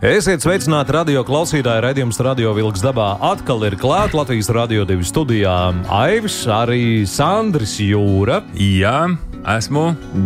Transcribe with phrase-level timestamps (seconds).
[0.00, 1.82] Esiet sveicināti radio klausītāji.
[1.84, 5.56] Radījums Radio Vilks dabā atkal ir klāts Latvijas Radio 2 studijā.
[5.92, 8.38] Aivis, arī Sandris Jūra.
[8.56, 9.10] Jā,
[9.58, 9.82] esmu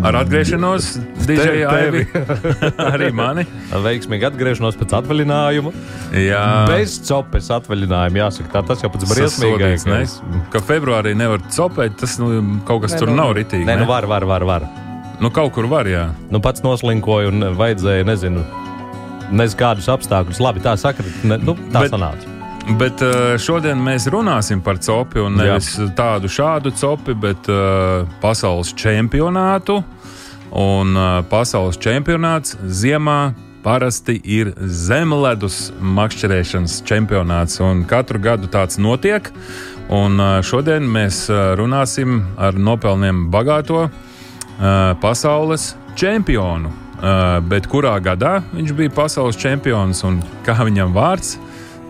[0.07, 0.93] ar atgriešanos.
[1.27, 2.05] DJ Aivi.
[2.93, 3.49] arī mani.
[3.75, 5.75] Veiksmīgi atgriešanos pēc atvaļinājuma.
[6.23, 6.47] Jā.
[6.71, 9.89] Bez copes atvaļinājuma, jāsaka, tā tas jau pats briesmīgākais.
[9.91, 10.45] Ne?
[10.55, 12.31] Ka februārī nevar copēt, tas nu,
[12.71, 13.67] kaut kas ne, tur nu, nav ritīgi.
[13.67, 14.47] Nē, nu var, var, var.
[14.55, 14.71] var.
[15.19, 16.13] Nu, kaut kur var, jā.
[16.31, 18.47] Nu, pats noslinkoju un vajadzēja, nezinu
[19.37, 20.41] nezinu, kādus apstākļus.
[20.43, 22.35] Labi, tā saka, ne, nu, tā bet, sanāca.
[22.79, 25.91] Bet uh, šodien mēs runāsim par copi, un nevis Jā.
[25.99, 29.83] tādu šādu copi, bet uh, pasaules čempionātu.
[30.55, 39.33] Un uh, pasaules čempionāts ziemā parasti ir zemledus makšķerēšanas čempionāts, un katru gadu tāds notiek.
[39.93, 41.27] Un šodien mēs
[41.61, 43.83] runāsim ar nopelniem bagāto
[45.03, 46.84] pasaules čempionu Uh,
[47.51, 51.37] bet kurā gadā viņš bija pasaules čempions un kā viņam vārds?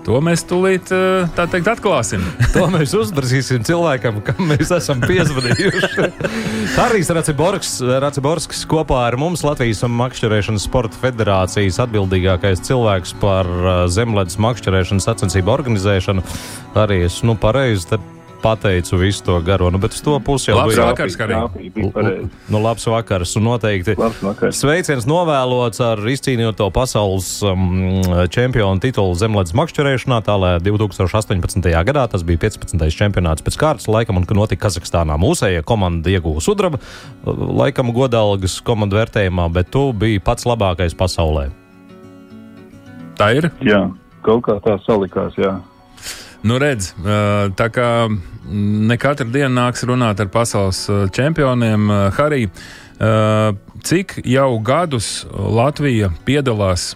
[0.04, 0.90] To mēs tūlīt
[1.32, 2.24] tā teikt atklāsim.
[2.54, 6.08] to mēs uzbrīsim cilvēkam, kam mēs esam piezvanījuši.
[6.76, 15.08] Harijs Raciborskis kopā ar mums Latvijas makšķerēšanas sporta federācijas atbildīgākais cilvēks par uh, zemledus makšķerēšanas
[15.08, 16.26] sacensību organizēšanu.
[16.84, 17.96] Arī es nu pareizi
[18.44, 19.70] pateicu visu to garo.
[19.72, 22.14] Nu, bet uz to pusi jau bija vakars, kā arī.
[22.52, 23.32] Nu, labs vakars.
[23.40, 24.60] Un noteikti vakars.
[24.60, 30.20] sveiciens novēlots ar izcīnīto pasaules um, čempionu titulu zemlētas makšķerēšanā.
[30.26, 31.70] Tā lai 2018.
[31.88, 32.86] gadā tas bija 15.
[32.92, 35.18] čempionāts pēc kārtas, laikam, un ka notika Kazahstānā.
[35.20, 36.80] Mūsējie komanda ieguva sudraba,
[37.24, 41.50] laikam godalgas komandu vērtējumā, bet tu biji pats labākais pasaulē.
[43.18, 43.50] Tā ir?
[43.62, 43.86] Jā,
[44.26, 45.54] kaut kā tā salikās, jā.
[46.44, 46.90] Nu, redz,
[47.56, 47.88] tā kā
[48.52, 50.82] ne katru dienu nāks runāt ar pasaules
[51.16, 52.42] čempioniem, Harī,
[53.88, 56.92] cik jau gadus Latvija piedalās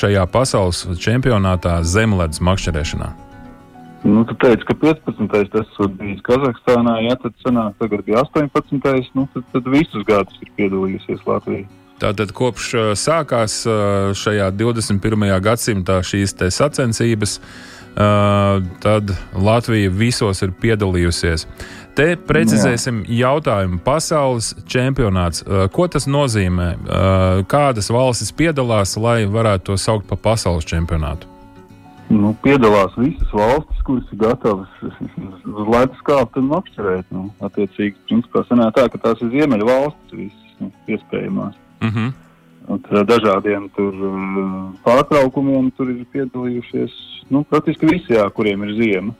[0.00, 3.10] šajā pasaules čempionātā zemledus makšķerēšanā?
[4.06, 5.52] Nu, tu teici, ka 15.
[5.52, 9.12] tas bija Kazahstānā, jā, tad sanāk, tagad bija 18.
[9.18, 11.68] Nu, tad, tad visus gadus ir piedalījusies Latvija.
[12.00, 13.62] Tātad kopš sākās
[14.20, 15.32] šajā 21.
[15.44, 21.46] gadsimtā šīs sacensības, Uh, tad Latvija visos ir piedalījusies.
[21.96, 23.78] Te precizēsim jautājumu.
[23.84, 25.40] Pasaules čempionāts.
[25.72, 26.74] Ko tas nozīmē?
[27.48, 31.32] Kādas valstis piedalās, lai varētu to saukt par pasaules čempionātu?
[32.12, 34.84] Nu, piedalās visas valstis, kuras ir gatavas
[35.56, 37.08] uz ledus kāpt un apšķirēt.
[37.16, 41.56] Nu, attiecīgi, principā sanāk tā, ka tās ir ziemeļu valstis visas nu, iespējamās.
[41.80, 41.96] Uh mhm.
[42.04, 42.22] -huh.
[42.66, 43.94] Un dažādiem tur
[44.86, 46.96] pārtraukumiem tur ir piedalījušies
[47.30, 49.14] nu, praktiski visi, jā, kuriem ir ziema.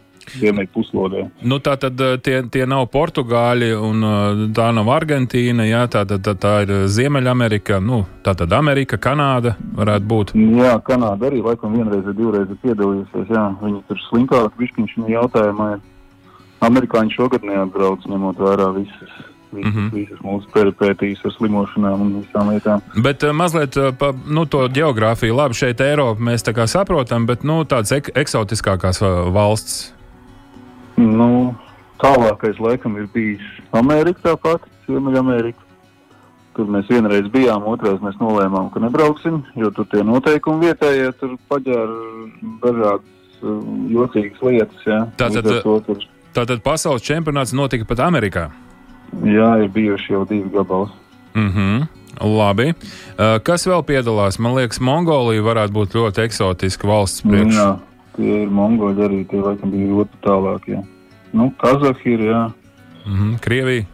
[1.46, 4.06] Nu, tā tad tie, tie nav Portugāļi un
[4.56, 5.68] tā nav Argentīna.
[5.68, 10.34] Jā, tā, tā, tā, tā ir Ziemeļamerika, nu, tā tad Amerika, Kanāda varētu būt.
[10.58, 13.30] Jā, Kanāda arī laikam vienreiz vai divreiz ir piedalījusies.
[13.30, 13.46] Jā.
[13.62, 15.70] Viņi tur slinkāk, višķiņš viņa jautājumā.
[16.66, 19.16] Amerikāņi šogad neatbrauc, ņemot vērā visas
[19.56, 19.94] visas, mm -hmm.
[19.94, 22.84] visas mūsu peripētīs ar slimošanām un visām lietām.
[23.02, 27.26] Bet uh, mazliet uh, pa nu, to geogrāfiju, labi, šeit Eiropa mēs tā kā saprotam,
[27.26, 29.92] bet nu, tādas ek eksotiskākās uh, valsts.
[30.96, 31.54] Nu,
[32.00, 35.60] tālākais laikam ir bijis Amerika tāpat, Ziemeļamerika.
[36.56, 41.34] Tur mēs vienreiz bijām, otrreiz mēs nolēmām, ka nebrauksim, jo tur tie noteikumi vietējie tur
[41.52, 41.98] paģēra
[42.62, 43.16] dažādas
[43.92, 44.86] jocīgas lietas.
[44.86, 45.00] Jā.
[45.20, 46.06] Tātad, tur...
[46.36, 48.48] tātad pasaules čempionāts notika pat Amerikā.
[49.24, 50.90] Jā, ir bijuši jau divi gabali.
[51.34, 51.86] Mm -hmm.
[52.20, 52.68] Labi.
[52.68, 54.38] Uh, kas vēl piedalās?
[54.38, 57.54] Man liekas, Mongolija varētu būt ļoti eksotiska valsts priekš.
[57.54, 57.76] Jā,
[58.16, 60.68] tie ir Mongoli arī, tie laikam bija ļoti tālāk.
[60.68, 60.82] Jā.
[61.32, 62.50] Nu, Kazahi ir, jā.
[63.06, 63.38] Mm -hmm.
[63.40, 63.84] Krievija.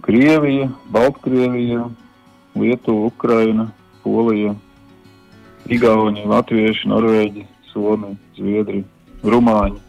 [0.00, 1.88] Krievija, Baltkrievija,
[2.54, 3.70] Lietuva, Ukraina,
[4.02, 4.54] Polija,
[5.66, 8.84] Igauni, Latvieši, Norvēģi, Somija, Zviedri,
[9.24, 9.80] Rumāņi.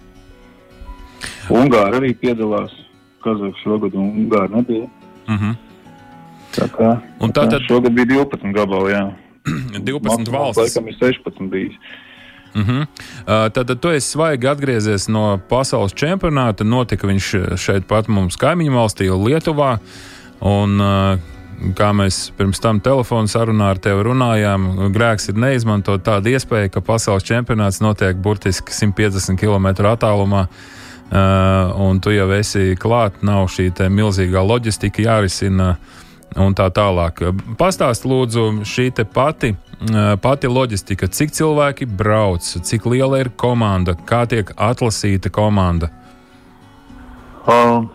[1.50, 2.72] Ungāri arī piedalās.
[3.24, 4.86] Kazahs šogad un Ungāri nebija.
[5.27, 5.50] Uh mhm.
[5.50, 5.56] -huh.
[6.50, 9.12] Tā kā, un tā tad šogad bija 12 gabali, jā.
[9.92, 10.75] 12 valstis.
[10.75, 11.74] Laikam ir 16 bijis.
[12.56, 12.81] Uh -huh.
[12.81, 16.63] uh, tad, tad tu esi svaigi atgriezies no pasaules čempionāta.
[16.63, 19.77] Notika viņš šeit pat mums kaimiņu valstī, Lietuvā.
[20.39, 21.19] Un, uh,
[21.75, 26.81] kā mēs pirms tam telefonu sarunā ar tevi runājām, grēks ir neizmantot tādu iespēju, ka
[26.86, 30.48] pasaules čempionāts notiek burtiski 150 km attālumā
[31.09, 35.77] un tu jau esi klāt, nav šī milzīgā loģistika jārisina
[36.38, 37.23] un tā tālāk.
[37.57, 39.56] Pastāst lūdzu šī pati,
[39.89, 45.89] uh, pati loģistika, cik cilvēki brauc, cik liela ir komanda, kā tiek atlasīta komanda.
[47.50, 47.88] Uh,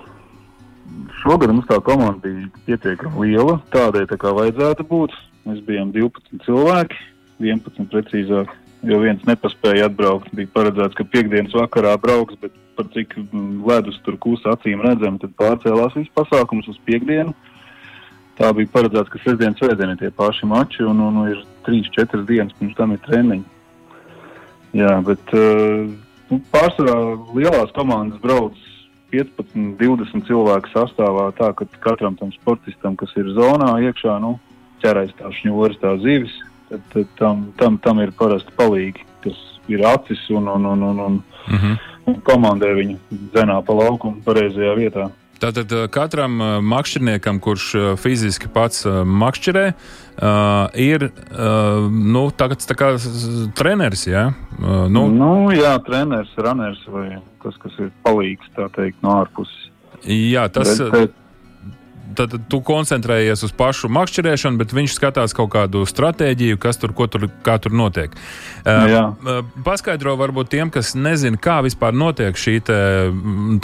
[1.23, 5.15] šogad mums tā komanda bija pietiekami liela, tādai tā kā vajadzētu būt.
[5.45, 6.99] Mēs bijām 12 cilvēki,
[7.45, 8.51] 11 precīzāk
[8.89, 10.31] jo viens nepaspēja atbraukt.
[10.37, 13.17] Bija paredzēts, ka piekdienas vakarā brauks, bet par cik
[13.67, 17.35] ledus tur kūsa acīm redzam, tad pārcēlās viss pasākums uz piekdienu.
[18.39, 22.25] Tā bija paredzēts, ka sestdienas svētdiena ir tie paši mači, un, un, un ir 3-4
[22.27, 23.45] dienas pirms tam ir treniņi.
[24.75, 25.87] Jā, bet uh,
[26.51, 26.97] pārsvarā
[27.37, 28.59] lielās komandas brauc
[29.15, 34.35] 15, 20 cilvēku sastāvā, tā ka katram tam sportistam, kas ir zonā iekšā, nu,
[34.83, 36.35] ķerais tā šņūris, tā zivis,
[36.71, 39.39] tad, tad tam, tam, tam ir parasti palīgi, kas
[39.71, 41.79] ir acis un, un, un, un, un, mm -hmm.
[42.07, 45.11] Un komandē viņu zenā pa laukumu pareizajā vietā.
[45.43, 49.67] Tātad eh, katram eh, makšķerniekam, kurš eh, fiziski pats makšķerē,
[50.79, 51.09] ir
[51.91, 52.93] nu, tagad, tā kā
[53.59, 54.05] treneris.
[54.07, 54.29] Ja?
[54.63, 57.09] Nu, nu, jā, treneris, runners vai
[57.43, 59.73] tas, kas ir palīgs teikt, no ārpuses.
[60.07, 61.11] Jā, tas ir
[62.17, 67.27] tad tu koncentrējies uz pašu makšķerēšanu, bet viņš skatās kaut kādu stratēģiju, kas tur, tur,
[67.45, 68.15] tur notiek.
[68.65, 69.03] Uh, Jā.
[69.67, 72.79] Paskaidro varbūt tiem, kas nezina, kā vispār notiek šī te,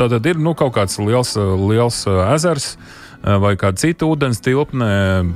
[0.01, 2.75] tad, tad ir nu, kaut kāds liels, liels ezers
[3.21, 4.91] vai kāda cita ūdens tilpne,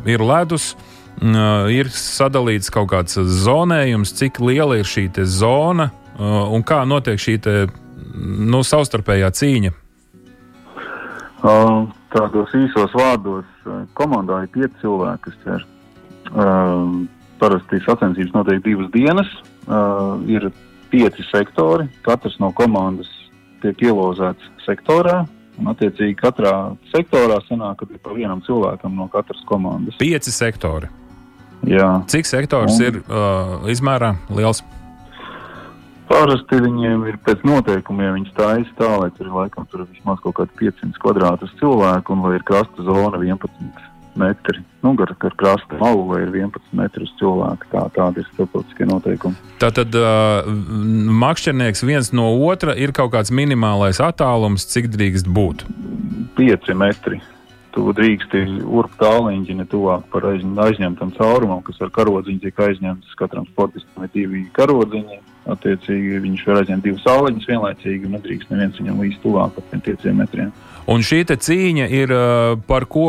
[0.09, 0.73] ir ledus.
[0.75, 7.35] Uh, ir sadalīts kaut kāds zonējums, cik liela ir šī zona un kā notiek šī
[7.43, 7.55] te,
[8.15, 9.73] nu, savstarpējā cīņa.
[11.45, 15.71] Uh, tādos īsos vārdos eh, komandā ir pieci cilvēki, kas ķer.
[16.25, 17.03] Uh,
[17.37, 19.29] parasti sacensības notiek divas dienas,
[19.69, 20.47] uh, ir
[20.89, 21.85] pieci sektori.
[22.07, 23.11] Katrs no komandas
[23.61, 25.25] tiek ielozēts sektorā.
[25.61, 26.55] Un, attiecīgi, katrā
[26.91, 30.01] sektorā sanāk, ka ir pa vienam cilvēkam no katras komandas.
[30.01, 30.89] Pieci sektori.
[31.69, 31.91] Jā.
[32.11, 34.65] Cik sektors un, ir uh, izmērā liels?
[36.09, 40.37] Parasti viņiem ir pēc noteikumiem, viņi stājas tā, lai tur ir laikam tur vismaz kaut
[40.39, 43.91] kādi 500 kvadrātus cilvēku un lai ir krasta zona 11
[44.21, 44.61] metri.
[44.85, 47.69] Nu, gar, gar krasta malu vai ir 11 metrus cilvēku.
[47.73, 49.39] Tā, tādi ir starptautiskie noteikumi.
[49.63, 50.47] Tātad uh,
[51.25, 55.67] makšķernieks viens no otra ir kaut kāds minimālais attālums, cik drīkst būt?
[56.39, 57.23] 5 metri.
[57.75, 63.17] Tu drīksti urbt tālīņķi ne tuvāk par aizņemtam caurumam, kas ar karodziņu tiek aizņemts.
[63.19, 68.79] Katram sportistam ir divi karodziņi Attiecīgi viņš var aizņemt divas sauleņas vienlaicīgi un nedrīkst neviens
[68.81, 70.53] viņam līdz tuvāk par 5 metriem.
[70.89, 72.15] Un šī cīņa ir
[72.69, 73.09] par ko?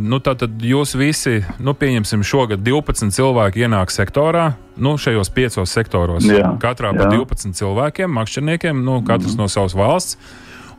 [0.00, 6.28] Nu, tātad jūs visi, nu, pieņemsim, šogad 12 cilvēki ienāk sektorā, nu, šajos piecos sektoros.
[6.28, 7.00] Jā, Katrā jā.
[7.00, 9.40] pa 12 cilvēkiem, makšķerniekiem, nu, katrs mm.
[9.40, 10.16] no savas valsts.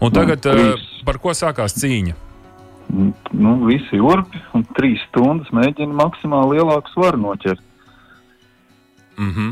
[0.02, 2.18] Un tagad uh, par ko sākās cīņa?
[2.92, 7.62] Nu, visi urbi un trīs stundas mēģina maksimāli lielāku svaru noķert.
[9.22, 9.52] Mm -hmm.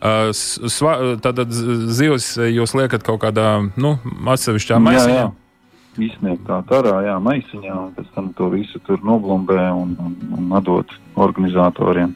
[0.00, 1.52] uh, tātad
[1.98, 5.14] zivs jūs liekat kaut kādā nu, atsevišķā maisiņā?
[5.14, 5.30] Jā, jā.
[5.98, 10.86] Izsniegtā tarā, jā, maisiņā, un pēc tam to visu tur noblumbē un, un, un atdot
[11.14, 12.14] organizatoriem.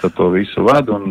[0.00, 1.04] Tad to visu ved un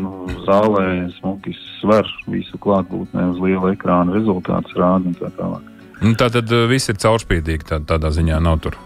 [0.45, 5.72] zālē smuki sver visu klātbūtnē uz liela ekrāna rezultātus rāda un tā tālāk.
[6.03, 8.77] Nu, tā tad viss ir caurspīdīgi, tā, tādā ziņā nav tur.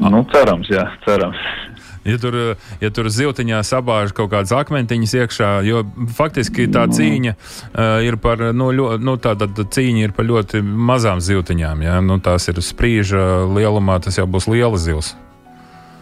[0.00, 1.42] Nu, cerams, jā, cerams.
[2.02, 2.34] Ja tur,
[2.82, 5.84] ja tur ziltiņā sabāž kaut kādas akmentiņas iekšā, jo
[6.16, 11.22] faktiski tā cīņa uh, ir par, nu, ļo, nu tāda cīņa ir par ļoti mazām
[11.22, 11.86] ziltiņām.
[11.86, 12.00] Ja?
[12.02, 15.14] Nu, tās ir sprīža lielumā, tas jau būs liela zils.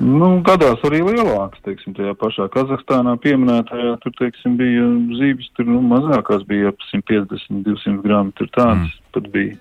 [0.00, 4.86] Nu, gadās arī lielākas, teiksim, tajā pašā Kazahstānā pieminētajā, tur, teiksim, bija
[5.20, 9.10] zīves, tur, nu, mazākās bija ap 150, 200 gramu, tur tādas mm.
[9.12, 9.58] pat bija.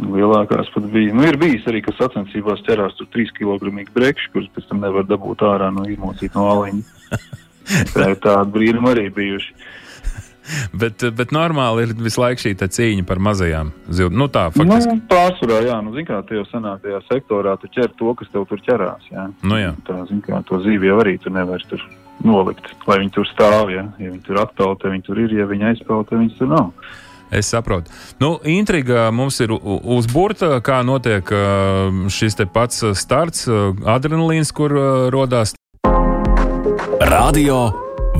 [0.00, 1.12] Lielākās pat bija.
[1.14, 5.04] Nu, ir bijis arī, ka sacensībās ķerās tur 3 kg brekši, kurus pēc tam nevar
[5.06, 7.20] dabūt ārā no izmocīt no aliņa.
[7.94, 9.54] Tā ir tāda brīnuma arī bijuši.
[10.82, 14.16] bet, bet normāli ir visu laiku šī cīņa par mazajām zivīm.
[14.18, 14.96] Nu, tā faktiski.
[14.96, 18.32] Nu, pārsvarā, jā, nu, zin, kā te jau senāk tajā sektorā tu ķer to, kas
[18.32, 19.06] tev tur ķerās.
[19.12, 19.28] Jā.
[19.42, 19.72] Nu, jā.
[19.86, 21.84] Tā, zin, kā to zīvi jau arī tu nevari tur
[22.26, 23.72] nolikt, lai viņi tur stāv.
[23.74, 23.86] Jā.
[24.02, 26.72] Ja viņi tur atpeld, viņi tur ir, ja viņi aizpeld, viņi tur nav.
[27.32, 27.90] Es saprotu.
[28.20, 31.32] Nu, intriga mums ir uz burta, kā notiek
[32.12, 34.76] šis pats starts, adrenalīns, kur
[35.14, 35.56] radās.
[37.08, 37.64] Radio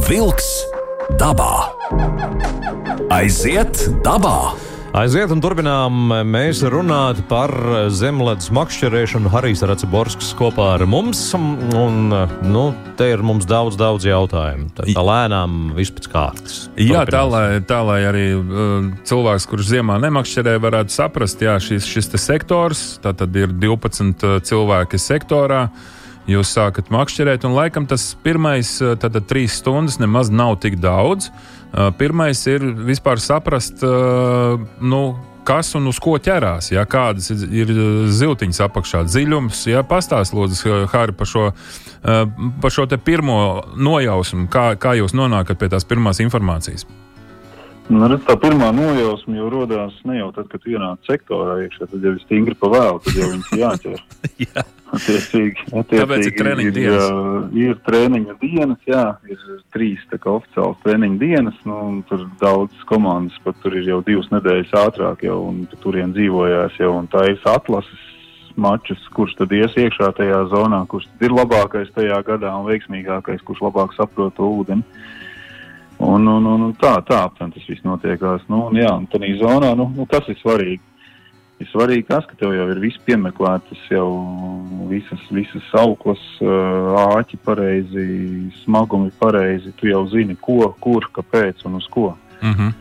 [0.09, 0.49] Wolks
[1.21, 1.52] dabā.
[3.12, 4.72] Aiziet dabā!
[4.93, 7.49] Aiziet un turpinām mēs runāt par
[7.97, 9.31] zemledus makšķerēšanu.
[9.33, 11.23] Harijs Raciborsks kopā ar mums.
[11.33, 12.13] Un,
[12.45, 12.65] nu,
[12.99, 14.69] te ir mums daudz, daudz jautājumu.
[14.77, 16.59] Tā, tā lēnām viss pēc kārtas.
[16.77, 21.89] Jā, tā lai, tā lai arī uh, cilvēks, kurš ziemā nemakšķerē, varētu saprast, jā, šis,
[21.89, 25.65] šis sektors, tad ir 12 uh, cilvēki sektorā.
[26.31, 31.33] Jūs sākat makšķerēt, un laikam tas pirmais, uh, tad trīs stundas nemaz nav tik daudz.
[31.73, 35.02] Uh, pirmais ir vispār saprast, uh, nu,
[35.45, 36.71] kas un uz ko ķerās.
[36.71, 37.73] Ja, kādas ir
[38.14, 39.64] ziltiņas apakšā, dziļums.
[39.73, 41.49] Ja, Pastāstiet, Lūdzu, Hāri, par šo,
[42.02, 43.38] par šo pirmo
[43.75, 46.87] nojausmu, kā, kā jūs nonākat pie tās pirmās informācijas.
[47.93, 52.07] Nu, redz, tā pirmā nojausma jau radās ne jau tad, kad ienāca sektorā iekšā, tad
[52.07, 53.99] jau ir stingri pa vēlu, tad jau viņas jāķer.
[54.47, 54.65] jā.
[54.93, 57.05] Attiecīgi, attiecīgi ir treniņa dienas.
[57.09, 62.27] Ir, ir treniņa dienas, jā, ir trīs tā kā oficiāls treniņa dienas, nu, un tur
[62.41, 67.09] daudz komandas, pat tur ir jau divas nedēļas ātrāk jau, un turien dzīvojās jau, un
[67.13, 68.09] tā ir atlases
[68.57, 73.65] mačus, kurš tad ies iekšā tajā zonā, kurš ir labākais tajā gadā un veiksmīgākais, kurš
[73.65, 74.85] labāk saprot to ūdeni.
[76.03, 78.47] Un, un, un, tā, tā aptuveni tas viss notiekās.
[78.51, 80.81] Nu, un, jā, un tādā zonā, nu, nu, kas ir svarīgi?
[81.63, 84.09] Ir svarīgi tas, ka tev jau ir viss piemeklētas, jau
[84.91, 88.07] visas, visas auklas, āķi pareizi,
[88.65, 89.71] smagumi pareizi.
[89.79, 92.17] Tu jau zini, ko, kur, kāpēc un uz ko.
[92.41, 92.73] Mm -hmm.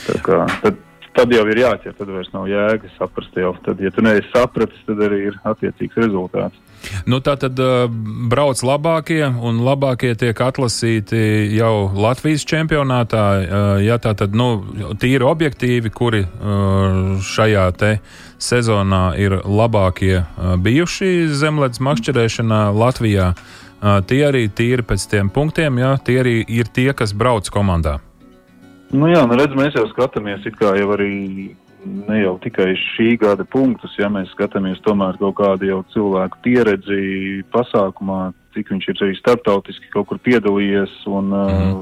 [0.00, 0.76] Tā kā, tad,
[1.16, 3.36] tad jau ir jāķer, tad vairs nav jēga saprast.
[3.36, 3.52] Jau.
[3.64, 6.58] Tad, ja tu neesi sapratis, tad arī ir attiecīgs rezultāts.
[7.04, 7.84] Nu, tā tad uh,
[8.32, 11.20] brauc labākie, un labākie tiek atlasīti
[11.52, 13.24] jau Latvijas čempionātā.
[13.36, 14.64] Uh, ja tā tad nu,
[15.00, 17.68] tīri objektīvi, kuri uh, šajā
[18.40, 25.82] sezonā ir labākie uh, bijuši zemlētas makšķerēšanā Latvijā, uh, tie arī tīri pēc tiem punktiem,
[25.82, 28.00] ja, tie arī ir tie, kas brauc komandā.
[28.90, 31.54] Nu jā, nu redz, mēs jau skatāmies it kā jau arī
[31.84, 37.44] ne jau tikai šī gada punktus, ja mēs skatāmies tomēr kaut kādu jau cilvēku pieredzi
[37.54, 40.92] pasākumā, cik viņš ir arī starptautiski kaut kur piedalījies.
[41.08, 41.72] Un, mm.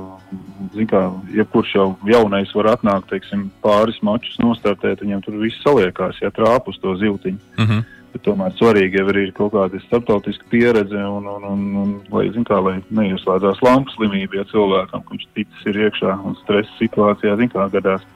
[0.76, 1.02] uh, kā,
[1.34, 6.68] jebkurš jau jaunais var atnākt, teiksim, pāris mačus nostartēt, viņam tur viss saliekās, ja trāp
[6.70, 7.40] uz to ziltiņu.
[7.58, 7.86] Mm -hmm.
[8.12, 12.60] Bet tomēr svarīgi jau ir kaut kāda starptautiska pieredze, un, un, un, un lai, kā,
[12.64, 17.68] lai neieslēdzās lampu slimība, ja cilvēkam viņš ticis ir iekšā un stresa situācijā, zin kā
[17.74, 18.06] gadās.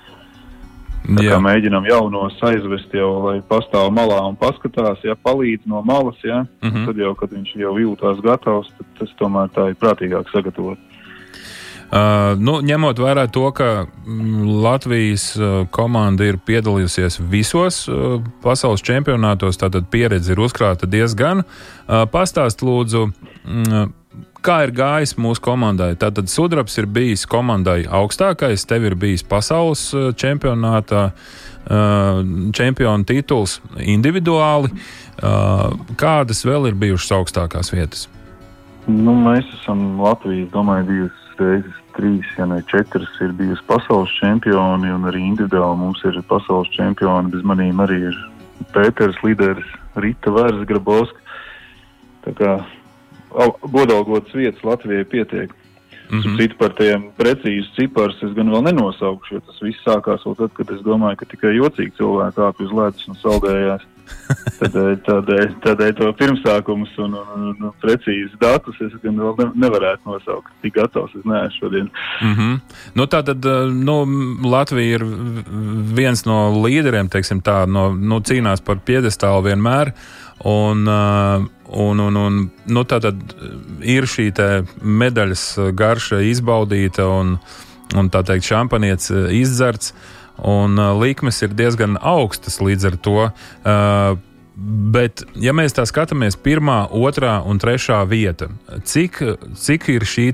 [1.03, 6.21] Tā kā mēģinām jaunos aizvest jau, lai pastāv malā un paskatās, ja palīdz no malas,
[6.23, 6.87] ja, mm -hmm.
[6.87, 10.79] tad jau, kad viņš jau jūtās gatavs, tad tas tomēr tā ir prātīgāk sagatavot.
[11.93, 18.81] Uh, nu, ņemot vērā to, ka mm, Latvijas uh, komanda ir piedalījusies visos uh, pasaules
[18.81, 21.43] čempionātos, tātad pieredze ir uzkrāta diezgan.
[21.45, 23.11] Uh, Pastāst, lūdzu,
[23.45, 23.93] mm,
[24.43, 25.93] Kā ir gājis mūsu komandai?
[25.95, 32.25] Tātad sudrabs ir bijis komandai augstākais, tev ir bijis pasaules uh, čempionātā uh,
[32.57, 34.73] čempionu tituls individuāli.
[36.01, 38.09] Kādas vēl ir bijušas augstākās vietas?
[38.89, 44.91] Nu, mēs esam Latvijas, domāju, divas reizes, trīs, ja ne četras, ir bijusi pasaules čempioni,
[44.93, 47.33] un arī individuāli mums ir pasaules čempioni.
[47.33, 48.21] Bez manīm arī ir
[48.75, 51.19] Pēters, Līderis, Rita Vērs, Grabovska.
[52.23, 52.53] Tā kā
[53.73, 55.55] godalgotas vietas Latvijai pietiek.
[56.13, 56.37] Mm -hmm.
[56.37, 60.53] Citu par tiem precīzi ciparus es gan vēl nenosaukšu, jo tas viss sākās vēl tad,
[60.53, 63.83] kad es domāju, ka tikai jocīgi cilvēki kāpj uz ledus un saldējās.
[64.63, 69.49] Tādēļ, tādēļ, tādēļ to pirmsākumus un, un, un, un precīzi datus es gan vēl ne,
[69.67, 70.53] nevarētu nosaukt.
[70.63, 71.91] Tik gatavs es neesmu šodien.
[72.23, 72.61] Mm -hmm.
[72.95, 73.97] nu, tā tad nu,
[74.45, 75.07] Latvija ir
[75.95, 79.93] viens no līderiem, teiksim tā, no, nu, cīnās par piedestālu vienmēr.
[80.45, 83.17] Un, uh, Un, un, un, nu, tā tad
[83.81, 84.27] ir šī
[84.85, 87.39] medaļas garša izbaudīta un,
[87.97, 89.95] un tā teikt, šampanietis izdzerts.
[90.39, 93.19] Un uh, likmes ir diezgan augstas līdz ar to.
[93.63, 94.21] Uh,
[94.93, 98.51] Bet, ja mēs tā skatāmies, pirmā, otrā un trešā vieta,
[98.85, 99.17] cik,
[99.57, 100.27] cik ir šī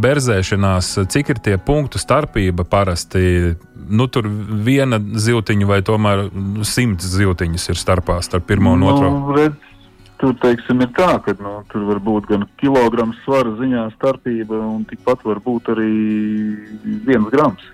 [0.00, 3.52] berzēšanās, cik ir tie punktu starpība parasti?
[3.92, 4.24] Nu, tur
[4.64, 6.24] viena ziltiņa vai tomēr
[6.64, 9.12] simts ziltiņas ir starpā starp pirmo un otro.
[9.12, 9.68] Nu, redz,
[10.22, 14.88] tur teiksim, ir tā, ka nu, tur var būt gan kilogramu svara ziņā starpība, un
[14.88, 15.92] tikpat var būt arī
[17.04, 17.68] viens grams.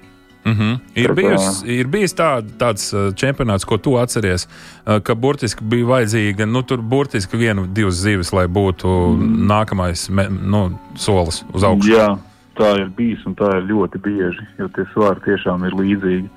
[0.45, 0.79] Mm -hmm.
[0.95, 5.87] Ir, bijis, ir bijis tā, tāds uh, čempionāts, ko tu atceries, uh, ka burtiski bija
[5.87, 9.47] vajadzīga nu, burtiski viena, divas zivis, lai būtu mm.
[9.47, 10.09] nākamais
[10.43, 11.91] nu, solis uz augšu.
[11.93, 12.19] Jā,
[12.57, 16.29] tā ir bijis un tā ir ļoti bieži, jo tie svari tiešām ir līdzīgi.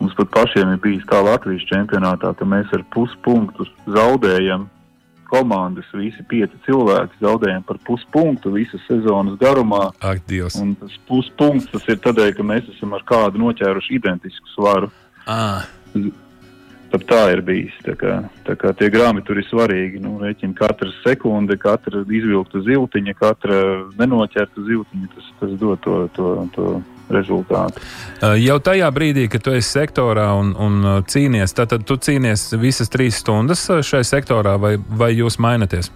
[0.00, 4.68] Mums pat pašiem ir bijis tā Latvijas čempionātā, ka mēs ar puspunktu zaudējam
[5.28, 9.88] komandas, visi pieci cilvēki zaudējām par puspunktu visas sezonas garumā.
[10.04, 10.58] Ak, Dievs!
[10.62, 14.92] Un tas puspunkts tas ir tādēļ, ka mēs esam ar kādu noķēruši identisku svaru.
[15.26, 15.66] Ah.
[16.94, 17.74] Pat tā ir bijis.
[17.82, 18.16] Tā kā,
[18.46, 20.02] tā kā tie grāmati tur ir svarīgi.
[20.04, 23.60] Nu, Rēķina katra sekunde, katra izvilkta ziltiņa, katra
[23.98, 25.10] nenoķerta ziltiņa.
[25.16, 26.68] Tas, tas dod to, to, to
[27.12, 27.82] rezultātu.
[28.40, 32.92] Jau tajā brīdī, kad tu esi sektorā un, un cīnies, tad, tad tu cīnies visas
[32.92, 35.92] trīs stundas šai sektorā, vai, vai jūs mainaties?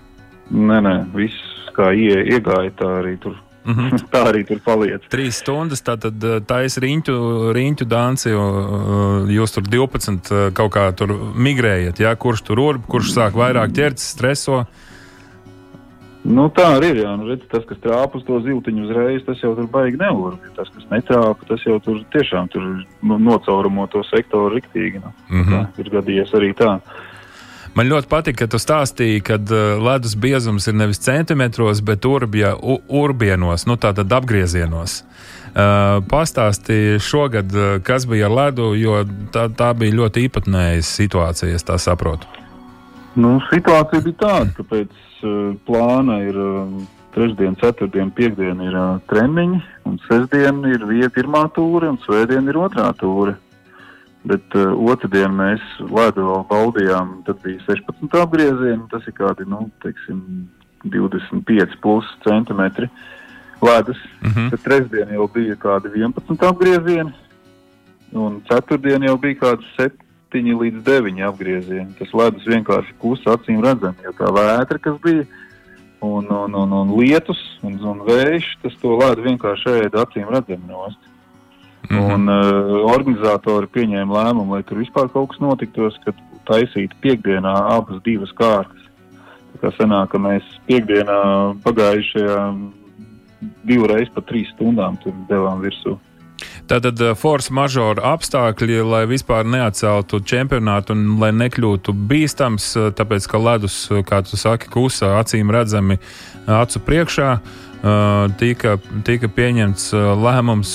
[0.50, 3.36] Nē, nē, viss kā ie, iegāja, tā arī tur
[3.68, 3.98] Mm -hmm.
[4.12, 5.02] tā arī tur paliek.
[5.12, 7.16] Trīs stundas, tā tad taisa riņķu,
[7.52, 8.30] riņķu danci,
[9.36, 12.14] jūs tur 12 kaut kā tur migrējat, ja?
[12.14, 14.64] kurš tur urbi, kurš sāk vairāk ķerties, streso.
[16.28, 17.02] Nu, tā arī ir.
[17.06, 17.14] Jā.
[17.16, 20.50] Nu, redz, tas, kas trāpa uz to ziltiņu uzreiz, tas jau tur baigi neurbi.
[20.56, 22.66] Tas, kas netrāpa, tas jau tur tiešām tur
[23.02, 25.00] nocaurumo to sektoru riktīgi.
[25.04, 25.12] Nu.
[25.30, 25.70] Mm -hmm.
[25.76, 26.78] Tā ir gadījies arī tā.
[27.74, 32.56] Man ļoti patīk, ka tu stāstīji, ka uh, ledus biezums ir nevis centimetros, bet urbja,
[32.88, 35.04] urbienos, nu tātad apgriezienos.
[35.48, 39.04] Uh, pastāstīja šogad, uh, kas bija ar ledu, jo
[39.34, 42.26] tā, tā bija ļoti īpatnēja situācija, es tā saprotu.
[43.18, 44.94] Nu, situācija bija tāda, ka pēc
[45.26, 46.70] uh, plāna ir uh,
[47.16, 49.58] trešdien, ceturtdien, piekdien ir uh, treniņi,
[49.90, 53.34] un sestdien ir vieta pirmā tūre, un svētdien ir otrā tūre.
[54.28, 59.64] Bet uh, otrdien mēs ledu vēl baudījām, tad bija 16 apgriezieni, tas ir kādi, nu,
[59.82, 60.22] teiksim,
[60.86, 62.86] 25 plus centimetri
[63.62, 63.98] ledus.
[64.22, 64.50] Mm -hmm.
[64.50, 67.14] Tad trešdien jau bija kādi 11 apgriezieni,
[68.12, 71.94] un ceturtdien jau bija kādi 7 līdz 9 apgriezieni.
[71.98, 75.24] Tas ledus vienkārši kusa acīm redzami, jo tā vētra, kas bija,
[76.00, 80.68] un, un, un, un lietus un, un vējš, tas to ledu vienkārši ēda acīm redzami
[80.68, 80.98] nost.
[81.88, 82.14] Mm -hmm.
[82.14, 88.02] Un uh, organizatori pieņēma lēmumu, lai tur vispār kaut kas notiktos, kad taisītu piekdienā abas
[88.02, 88.84] divas kārtas.
[89.54, 92.56] Tā kā sanāk, ka mēs piekdienā pagājušajā
[93.64, 95.98] divreiz pa trīs stundām tur devām virsū.
[96.68, 103.26] Tātad uh, force majeure apstākļi, lai vispār neatceltu čempionātu un lai nekļūtu bīstams, uh, tāpēc
[103.30, 105.98] ka ledus, uh, kā tu saki, kusa acīm redzami
[106.48, 107.32] acu priekšā.
[108.40, 108.72] Tika,
[109.06, 110.70] tika pieņemts lēmums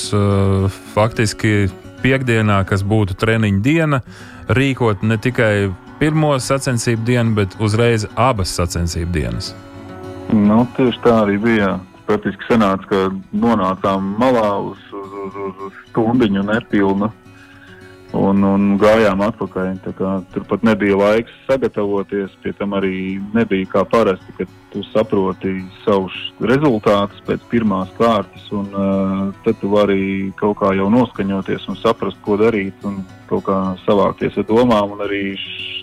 [0.94, 1.66] faktiski
[2.00, 4.00] piekdienā, kas būtu treniņa diena,
[4.48, 9.52] rīkot ne tikai pirmo sacensību dienu, bet uzreiz abas sacensību dienas.
[10.32, 11.74] Nu, tieši tā arī bija.
[12.04, 12.98] Praktiski sanāca, ka
[13.40, 17.12] nonācām malā uz, uz, uz, uz stundiņu nepilnu
[18.14, 19.72] un, un gājām atpakaļ.
[20.34, 26.16] Tur pat nebija laiks sagatavoties, pie tam arī nebija kā parasti, kad tu saproti savus
[26.42, 32.18] rezultātus pēc pirmās kārtas, un uh, tad tu vari kaut kā jau noskaņoties un saprast,
[32.26, 35.24] ko darīt, un kaut kā savākties ar domām, un arī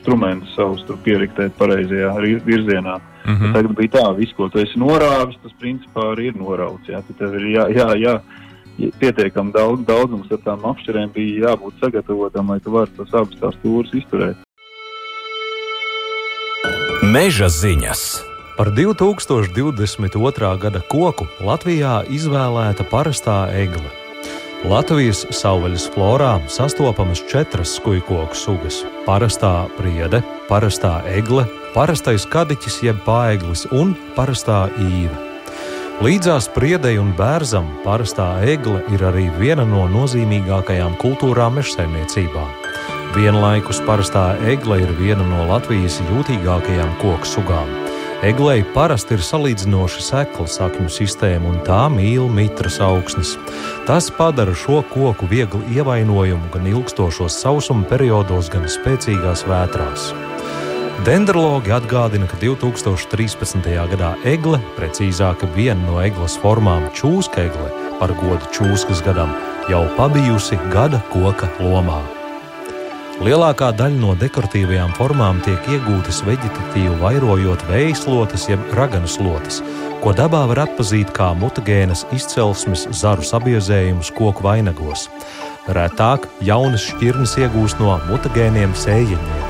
[0.01, 2.15] instrumentus savus pieriktēt pareizajā
[2.47, 3.01] virzienā.
[3.21, 3.53] Mm -hmm.
[3.53, 6.89] Tagad bija tā, viss, ko tu esi norāvis, tas principā arī ir norauts.
[6.89, 8.21] Jā, tev ir jā, jā, jā
[9.01, 13.61] pietiekami daudz, daudzums ar tām apšķirēm bija jābūt sagatavotam, lai tu varētu tos abus tās
[13.61, 14.41] stūrus izturēt.
[17.01, 18.03] Meža ziņas!
[18.61, 20.51] Par 2022.
[20.61, 23.89] gada koku Latvijā izvēlēta parastā egle.
[24.69, 33.65] Latvijas savvaļas florā sastopamas četras skujkoku sugas- parastā priede, parastā egle, parastais kadiķis jeb pāeglis
[33.73, 35.30] un parastā īve.
[36.01, 42.45] Līdzās priedei un bērzam parastā egle ir arī viena no nozīmīgākajām kultūrām mežsaimniecībā.
[43.13, 47.69] Vienlaikus parastā egle ir viena no Latvijas jūtīgākajām koku sugām.
[48.25, 53.35] Eglei parasti ir salīdzinoši sekla sakņu sistēma, un tā mīl mitras augsnes.
[53.85, 60.15] Tas padara šo koku viegli ievainojumu gan ilgstošos sausuma periodos, gan spēcīgās vētrās.
[61.01, 63.65] Dendrologi atgādina, ka 2013.
[63.89, 69.31] gadā egle, precīzāk viena no eglas formām, čūska egle, par godu čūskas gadam,
[69.73, 72.03] jau pabijusi gada koka lomā.
[73.25, 79.63] Lielākā daļa no dekoratīvajām formām tiek iegūtas vegetatīvi vairojot vējslotes jeb raganas lotes,
[80.05, 85.09] ko dabā var atpazīt kā mutagēnas izcelsmes zaru sabiezējumus koku vainagos.
[85.65, 89.50] Retāk jaunas šķirnes iegūst no mutagēniem sējiņiem.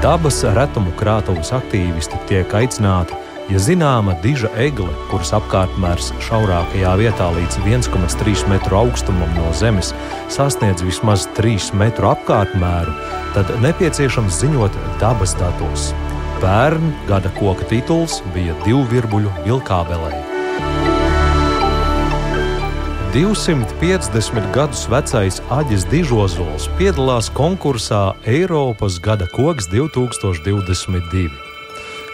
[0.00, 3.12] Dabas retumu krātuves aktīvisti tiek aicināti,
[3.52, 9.92] ja zināma diža egle, kuras apkārtmērs šaurākajā vietā līdz 1,3 metru augstumam no zemes
[10.32, 12.96] sasniedz vismaz 3 metru apkārtmēru,
[13.36, 15.90] tad nepieciešams ziņot dabas datos.
[16.40, 20.29] Pērn gada koka tituls bija divu virbuļu vilkābelē.
[23.10, 31.49] 250 gadus vecais Aģis Dižozols piedalās konkursā Eiropas gada koks 2022.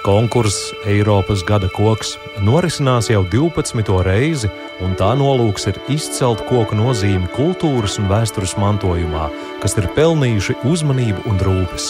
[0.06, 2.12] Konkurss Eiropas gada koks
[2.46, 3.88] norisinās jau 12.
[4.06, 4.46] reizi,
[4.78, 9.24] un tā nolūks ir izcelt koku nozīmi kultūras un vēstures mantojumā,
[9.64, 11.88] kas ir pelnījuši uzmanību un rūpes.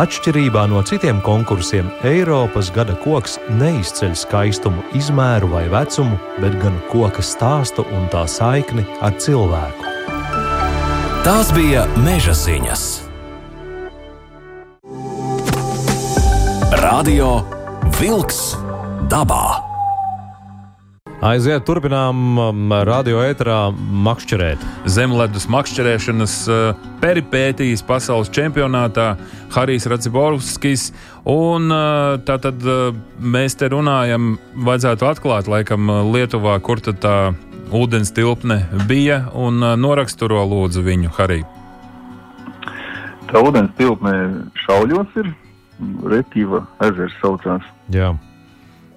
[0.00, 7.20] Atšķirībā no citiem konkursiem, Eiropas gada koks neizceļ skaistumu, izmēru vai vecumu, bet gan koka
[7.20, 9.92] stāstu un tā saikni ar cilvēku.
[11.28, 13.01] Tās bija meža ziņas.
[16.80, 17.42] Radio
[17.98, 18.54] Wolks
[19.12, 19.60] dabā.
[21.20, 24.62] Aiziet, turpinām um, radio ēterā makšķerēt.
[24.88, 29.10] Zemledus makšķerēšanas uh, peripētīs pasaules čempionātā
[29.52, 30.86] Harijs Raciborskis.
[31.28, 37.16] Un uh, tā tad uh, mēs te runājam, vajadzētu atklāt laikam Lietuvā, kur tad tā
[37.68, 41.52] ūdens tilpne bija un noraksturo lūdzu viņu Hariju.
[43.28, 44.16] Tā ūdens tilpne
[44.64, 45.34] šauļos ir
[46.12, 47.66] Rekīva ezers saucās.
[47.94, 48.14] Jā.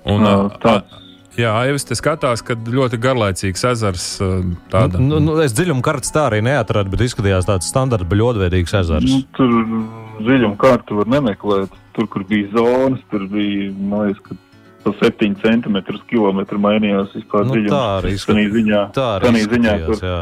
[0.05, 1.01] Un, Uh, tāds
[1.35, 4.05] Jā, Aivis te skatās, ka ļoti garlaicīgs ezers.
[4.71, 5.01] Tāda.
[5.03, 9.09] Nu, nu, es dziļumu kartes tā arī neatradu, bet izskatījās tāds standarta bļodveidīgs ezers.
[9.11, 9.51] Nu, tur
[10.23, 11.75] dziļumu kārtu var nemeklēt.
[11.95, 14.39] Tur, kur bija zonas, tur bija, man liekas, ka
[14.85, 17.73] pa 7 centimetrus kilometru mainījās vispār Nu, dziļums.
[17.73, 20.19] tā arī Tanī ziņā, Tā arī tanī ziņā, izskatījās, tur, jā.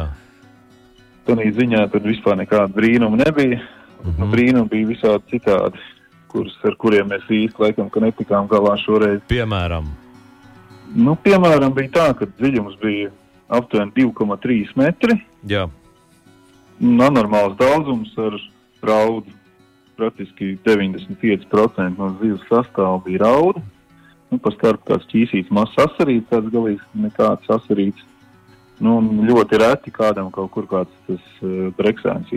[1.28, 3.60] tanī ziņā tur vispār nekāda brīnuma nebija.
[4.04, 4.14] Mm.
[4.18, 4.30] -hmm.
[4.34, 5.78] Brīnumi bija visādi citādi,
[6.34, 9.22] kurus, ar kuriem mēs īsti laikam ka netikām galā šoreiz.
[9.30, 9.86] Piemēram,
[10.94, 13.08] Nu, piemēram, bija tā, ka dziļums bija
[13.50, 15.16] aptuveni 2,3 metri.
[15.48, 15.64] jā.
[16.82, 18.34] Anormāls daudzums ar
[18.82, 19.30] raudu.
[19.96, 23.62] Praktiski 95% no zivs sastāvā bija rauda.
[24.30, 28.02] Nu, pa starp kāds ķīsīts mazs sasarīts, tāds galīgs nekāds sasarīts.
[28.82, 32.30] Nu, ļoti reti kādam kaut kur kāds tas uh, breksēns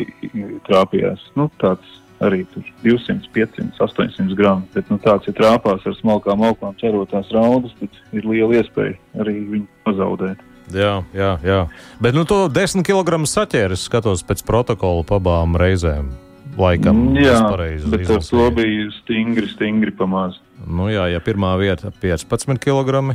[0.70, 1.24] trāpījās.
[1.36, 4.66] Nu, tāds arī tur 200, 500, 800 gramu.
[4.74, 9.40] Bet nu, tāds ir trāpās ar smalkām augām ķerotās raudas, tad ir liela iespēja arī
[9.56, 10.42] viņu pazaudēt.
[10.74, 11.62] Jā, jā, jā.
[12.04, 16.10] Bet nu, to 10 kg saķēris skatos pēc protokola pa abām reizēm.
[16.58, 17.38] Laikam, Mm, Jā,
[17.86, 20.42] bet ar to bija stingri, stingri pamāzt.
[20.66, 23.14] Nu, jā, ja pirmā vieta 15 kg.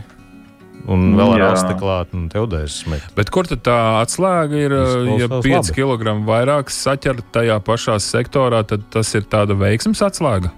[0.90, 2.98] Un vēl ar asti klāt, un tev 10.
[3.14, 4.74] Bet kur tad tā atslēga ir?
[4.74, 6.00] Ja Izklausās 5 labi.
[6.02, 10.50] kg vairāk saķer tajā pašā sektorā, tad tas ir tāda veiksmes atslēga.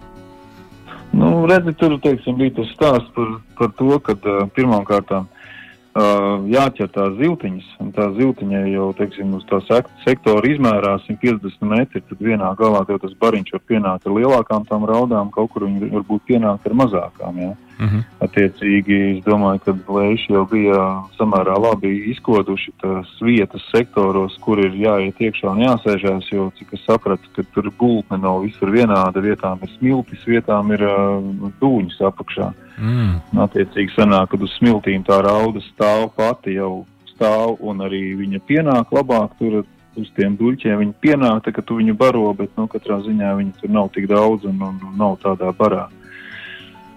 [1.15, 6.43] Nu, redzi, tur teiksim, bija tas stāsts par, par to, ka uh, pirmām kārtām uh,
[6.51, 12.03] jāķer tās ziltiņas, un tā ziltiņa jau, teiksim, uz tā sek sektora izmērā 150 metri,
[12.09, 15.93] tad vienā galā tev tas bariņš var pienākt ar lielākām tām raudām, kaut kur viņi
[15.93, 17.53] varbūt pienākt ar mazākām, jā.
[17.75, 18.03] Uh -huh.
[18.35, 20.79] Attiecīgi, es domāju, ka lēši jau bija
[21.15, 26.83] samērā labi izkoduši tās vietas sektoros, kur ir jāiet iekšā un jāsēžās, jo, cik es
[26.83, 32.51] sapratu, ka tur gultne nav visur vienāda, vietām ir smiltis, vietām ir uh, dūņas apakšā.
[32.83, 33.39] mm.
[33.47, 38.91] Attiecīgi sanāk, kad uz smiltīm tā rauda stāv pati jau stāv un arī viņa pienāk
[38.99, 39.63] labāk tur
[39.95, 40.81] uz tiem duļķiem.
[40.83, 44.11] Viņa pienāk, tā, ka tu viņu baro, bet nu, katrā ziņā viņa tur nav tik
[44.11, 45.87] daudz un, un, un nav tādā barā.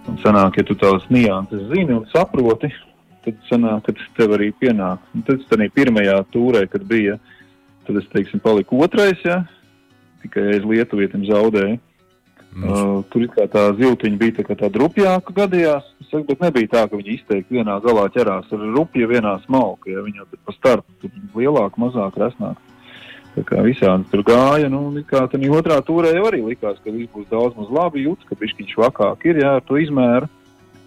[0.08, 2.70] Un sanāk, ja tu tās nianses zini un saproti,
[3.26, 5.04] tad sanāk, ka tas tev arī pienāk.
[5.16, 7.18] Un tad es tādā pirmajā tūrē, kad bija,
[7.88, 9.42] tad es, teiksim, paliku otrais, ja,
[10.24, 11.82] tikai aiz lietuvietim zaudēju.
[12.58, 16.72] Nu, Uh, tur kā tā ziltiņa bija tā, tā drupjāka gadījās, es saku, bet nebija
[16.72, 19.92] tā, ka viņi izteikti vienā galā ķerās ar rupju, vienā smalku.
[19.92, 22.58] Ja, viņi jau tur pa starpu tur lielāk, mazāk, resnāk.
[23.38, 27.58] Visādi tur gāja, nu, kā tā otrā turē jau arī likās, ka viss būs daudz
[27.58, 30.30] maz labi jūtas, ka bišķiņš švakāk ir, jā, ar to izmēru.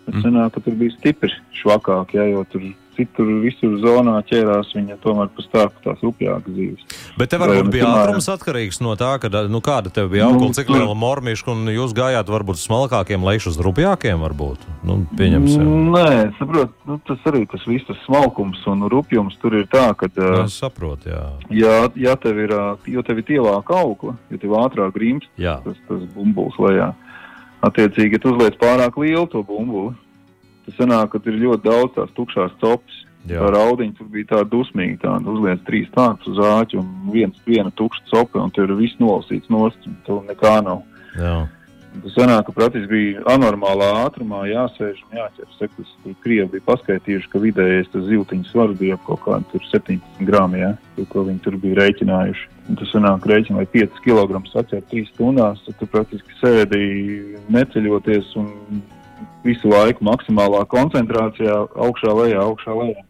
[0.07, 0.23] Bet Mm.
[0.25, 2.63] sanāk, ka tur bija stipri švakāk, jā, jo tur
[3.01, 6.85] citur visur zonā ķērās viņa tomēr pa starpu tās rupjākas zīves.
[7.19, 10.29] Bet tev Vai varbūt nu bija ātrums atkarīgs no tā, ka, nu, kāda tev bija
[10.29, 14.69] Nu, augla, cik tur- liela mormiška, un jūs gājāt varbūt smalkākiem, lejš uz rupjākiem, varbūt.
[14.85, 15.65] Nu, pieņemsim.
[15.97, 16.07] Nē,
[16.39, 20.43] saprot, nu, tas arī tas viss tas smalkums un rupjums tur ir tā, ka, Nu,
[20.45, 21.23] Es saprotu, jā.
[21.55, 22.51] ja, ja tev ir,
[22.91, 25.57] jo tev ir tievāka augla, ja tev ātrāk grimst jā.
[25.65, 26.91] tas, tas bumbulis lejā,
[27.65, 29.95] attiecīgi, ja tu uzliec pārāk lielu to bumbuli,
[30.71, 33.05] tas sanāk, ka tur ir ļoti daudz tās tukšās copas.
[33.29, 33.37] jā.
[33.37, 37.71] Tā raudiņa tur bija tāda dusmīga, tāda uzliec trīs tādus uz āķi un viens, viena
[37.77, 40.85] tukša copa, un tur ir viss nolasīts nost, un tur nekā nav.
[41.19, 41.41] jā.
[41.91, 45.49] Tas sanāk, ka praktiski bija anormālā ātrumā jāsēž un jāķer.
[45.57, 50.23] Sekas, tur Krievi bija paskaitījuši, ka vidējais tas ziltiņas svars bija ap kaut tur 17
[50.29, 52.47] gramu, ja, to, ko viņi tur bija rēķinājuši.
[52.71, 56.85] Un tas sanāk rēķina, lai 5 kg saķer 3 stundās, tad tu praktiski sēdi
[57.51, 58.53] neceļoties un
[59.45, 63.03] visu laiku maksimālā koncentrācijā augšā lejā, augšā lejā.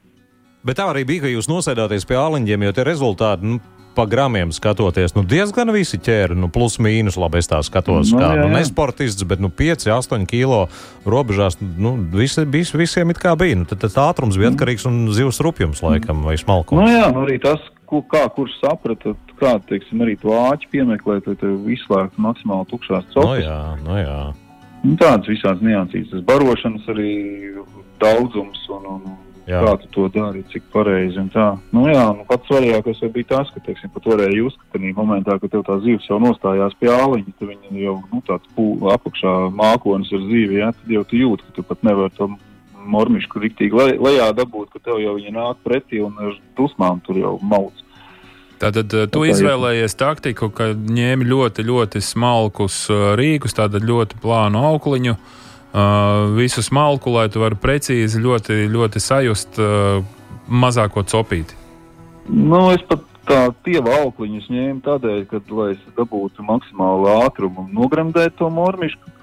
[0.65, 3.61] Bet tā arī bija, ka jūs nosēdāties pie āliņiem, jo tie rezultāti nu,
[3.97, 8.21] pa gramiem skatoties, nu diezgan visi ķēra, nu plus mīnus, labi, es tā skatos, Nu,
[8.21, 8.61] kā, jā, nu, jā.
[8.61, 10.69] nesportists, bet, nu, 5, 8 kilo
[11.09, 15.09] robežās, nu, visi, visi, visiem it kā bija, nu, tad, tad ātrums bija atkarīgs un
[15.17, 16.87] zivs rupjums, laikam, vai Nu, smalkums.
[16.93, 17.59] jā, nu arī tas,
[17.91, 23.09] ko, kā kurš saprata, kā, teiksim, arī to āķi piemeklēt, lai tev izslēgtu maksimāli tukšās
[23.11, 23.43] Nu, copas.
[23.43, 24.21] jā, nu, jā.
[24.81, 27.11] Nu, tādas visādas niansītas, tas barošanas arī
[28.01, 29.03] daudzums un, un
[29.51, 29.61] Jā.
[29.65, 31.21] kā tu to dari, cik pareizi.
[31.75, 35.53] Nu, jā, nu, pats svarīgākais bija tas, ka, teiksim, pat varēja just, ka momentā, kad
[35.53, 40.13] tev tā zivs jau nostājās pie āliņa, tad viņa jau, nu, tāds pū, apakšā mākonis
[40.17, 42.31] ar zīvi, jā, tad jau tu jūti, ka tu pat nevari to
[42.91, 47.19] mormišku riktīgi le, lejā dabūt, ka tev jau viņa nāk pretī un ar dusmām tur
[47.21, 47.85] jau mauc.
[48.61, 54.61] Tātad eh, tu izvēlējies taktiku, ka ņēmi ļoti, ļoti smalkus eh, rīkus, tātad ļoti plānu
[54.73, 55.85] aukliņu, eh,
[56.37, 60.03] visu smalku, lai tu vari precīzi ļoti, ļoti sajust eh,
[60.51, 61.57] mazāko copīti.
[62.29, 67.75] Nu, es pat tā pieva aukliņus ņēmu tādēļ, ka, lai es dabūtu maksimālu ātrumu un
[67.81, 69.17] nogremdētu to mormišku.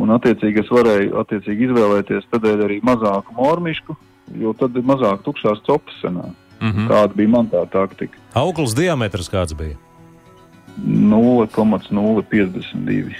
[0.00, 3.94] Un, attiecīgi, es varēju attiecīgi izvēlēties tādēļ arī mazāku mormišku,
[4.42, 5.98] jo tad ir mazāk tukšās copas
[6.62, 6.72] senā.
[6.72, 6.88] Mhm.
[6.88, 8.16] Tāda bija man tā taktika.
[8.34, 9.76] Auglis diametrs kāds bija?
[10.80, 13.14] 0,052.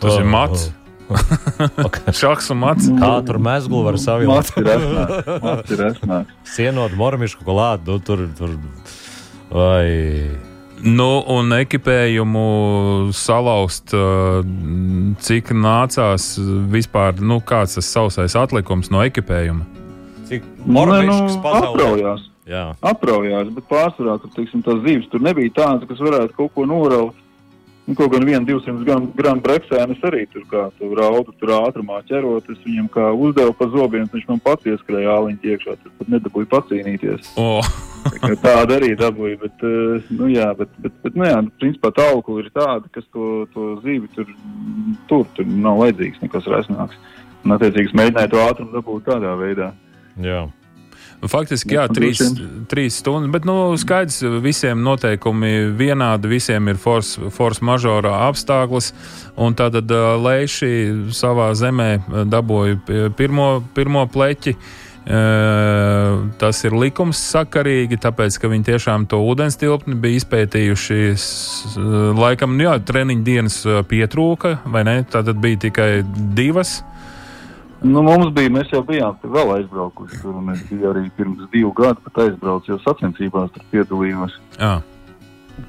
[0.00, 0.72] Tas ir mats.
[2.20, 2.84] Šachs un mats.
[3.00, 4.30] Kā tur mezglu var savilkt?
[4.30, 4.66] Mats ir
[5.86, 6.30] esnāks.
[6.54, 8.50] Sienot mormišku klāt, nu, tur, tur,
[9.50, 9.86] vai...
[10.80, 14.40] Nu, un ekipējumu salauzt, eh,
[15.20, 16.40] cik nācās
[16.72, 19.68] vispār, nu, kāds tas sausais atlikums no ekipējuma.
[20.30, 20.80] Cik nu,
[21.44, 21.68] pasaulē?
[21.68, 22.29] apraujās.
[22.50, 22.64] Jā.
[22.82, 27.26] apraujās, bet pārsvarā tur, teiksim, tās zīves tur nebija tādas, kas varētu kaut ko noraut.
[27.86, 32.50] Nu, kaut gan 1-200 gramu gram breksēnas arī tur kā tur raudu, tur ātrumā ķerot.
[32.52, 36.50] Es viņam kā uzdevu pa zobiem, viņš man pats ieskrēja āliņķi iekšā, tur pat nedabūja
[36.52, 37.32] pacīnīties.
[37.40, 37.62] O,
[38.00, 42.06] Tā Tāda arī dabūja, bet, eh, nu jā, bet, bet, bet nu jā, principā tā
[42.14, 44.30] augla ir tāda, kas to, to zīvi tur,
[45.10, 46.96] tur, tur nav vajadzīgs nekas resnāks.
[47.44, 49.70] Un, attiecīgi, es mēģināju to ātrumu dabūt tādā veidā.
[50.20, 50.46] Jā.
[51.28, 56.78] Faktiski, jā, Nu, trīs, droši trīs stundas, bet, nu, skaidrs, visiem noteikumi vienādi, visiem ir
[56.80, 58.92] force, force mažorā apstākļus,
[59.36, 61.90] un tad uh, Leiši savā zemē
[62.30, 64.56] dabūja pi- pirmo, pirmo pleķi.
[66.38, 70.98] Tas ir likums sakarīgi, tāpēc, ka viņi tiešām to ūdens tilpni bija izpētījuši.
[72.20, 73.56] Laikam, nu jā, treniņu dienas
[73.90, 74.98] pietrūka, vai ne?
[75.10, 75.88] Tātad bija tikai
[76.36, 76.82] divas.
[77.80, 80.20] Nu, mums bija, mēs jau bijām tur vēl aizbraukuši.
[80.20, 84.34] Tur es biju arī pirms divu gadu pat aizbraucis, jau sacensībās tur piedalījos.
[84.58, 84.80] Jā.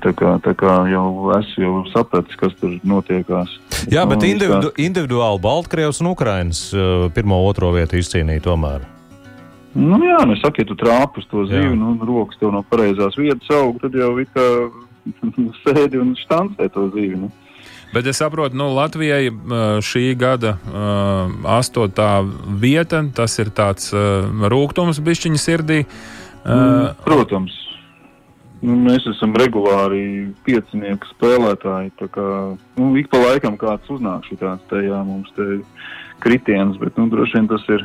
[0.04, 1.06] Tā kā, tā kā jau
[1.38, 3.54] esmu jau sapratis, kas tur notiekās.
[3.92, 8.86] Jā, bet individu, individuāli Baltkrievs un Ukrainas uh, pirmo, otro vietu izcīnīja tomēr.
[9.72, 13.16] Nu, jā, nu, saka, ja tu trāpi uz to zīvi, nu, rokas tev no pareizās
[13.20, 14.48] vietas aug, tad jau it kā
[15.64, 17.24] sēdi un štancē to zīvi.
[17.24, 17.32] Nu.
[17.92, 19.26] Bet es saprotu, nu, Latvijai
[19.84, 22.22] šī gada uh, astotā
[22.62, 25.82] vieta, tas ir tāds uh, rūkums bišķiņa sirdī.
[26.46, 27.58] Uh, Protams.
[28.62, 31.92] Nu, mēs esam regulāri piecinieku spēlētāji.
[32.00, 32.28] tā Kā,
[32.78, 35.60] nu, ik pa laikam kāds uznāk šitāds tajā mums te
[36.22, 37.84] kritiens, bet nu, droši vien tas ir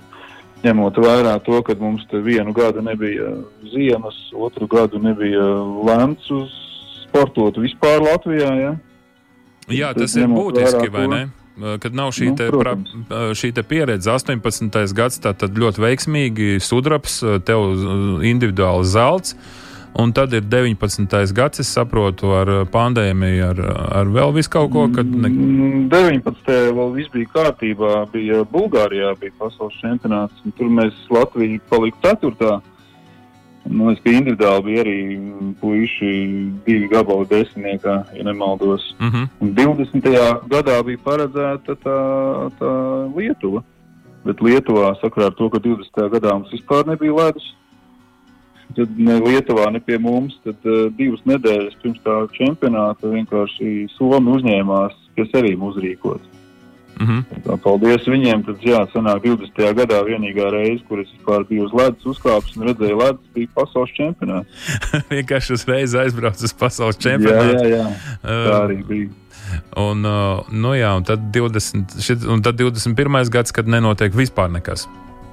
[0.63, 3.33] ņemot vērā to, ka mums te vienu gadu nebija
[3.73, 5.47] ziemas, otru gadu nebija
[5.89, 6.53] lemts uz
[7.07, 8.53] sportot vispār Latvijā.
[8.61, 8.77] Ja?
[9.73, 11.21] Jā, tas ir būtiski, vai ne?
[11.81, 12.75] Kad nav šī, nu, te, pra,
[13.35, 14.93] šī te pieredze, 18.
[14.93, 19.39] gadsimta tad ļoti veiksmīgi sudrabs, tev eh, individuāli zelts.
[19.97, 21.09] Un tad ir 19.
[21.33, 23.63] gads, es saprotu, ar eh, pandēmiju, ar,
[24.03, 24.85] ar vēl visu kaut ko.
[24.93, 25.09] Kad...
[25.09, 25.33] Ne...
[25.33, 26.53] Mm, 19.
[26.77, 32.59] vēl viss bija kārtībā, bija Bulgārijā, bija pasaules čempionāts, un tur mēs Latviju palikām 4.
[33.69, 34.97] Nu, es biju individuāli, bija arī
[35.61, 36.11] puiši,
[36.67, 38.95] divi gabali desmitniekā, ja nemaldos.
[39.01, 39.29] Mm -hmm.
[39.41, 40.49] Un 20.
[40.49, 41.99] gadā bija paredzēta tā,
[42.61, 42.73] tā
[43.17, 43.63] Lietuva.
[44.25, 46.11] Bet Lietuvā, sakarā ar to, ka 20.
[46.11, 47.55] gadā mums vispār nebija ledus,
[48.77, 54.35] tad ne Lietuvā, ne pie mums, tad uh, divas nedēļas pirms tā čempionāta vienkārši Somija
[54.37, 56.36] uzņēmās pie sevis uzrīkot.
[57.01, 57.25] Uh -huh.
[57.45, 58.45] Tā, paldies viņiem.
[58.47, 59.75] Tad, jā, sanāk 20.
[59.75, 63.91] gadā vienīgā reize, kur es vispār biju uz ledus uzkāpis un redzēju ledus, bija pasaules
[63.99, 64.49] čempionāts.
[65.17, 67.69] vienkārši uzreiz aizbraucu uz pasaules Jā, čempionātu.
[67.69, 67.87] jā, jā.
[68.23, 69.09] Tā Uh, arī bija.
[69.77, 73.31] Un, uh, nu jā, un tad, 20, šit, un tad 21.
[73.31, 74.89] gads, kad nenotiek vispār nekas.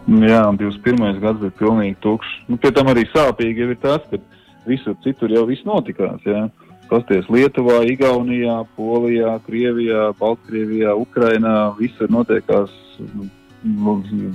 [0.07, 1.19] Nu, Jā, un 21.
[1.19, 2.27] gads bija pilnīgi tukšs.
[2.47, 4.17] Nu, pie tam arī sāpīgi ir tas, ka
[4.67, 6.19] visur citur jau viss notikās.
[6.25, 6.49] Jā.
[6.89, 11.73] Pasties Lietuvā, Igaunijā, Polijā, Krievijā, Baltkrievijā, Ukrainā.
[11.79, 13.27] Visur notiekās nu,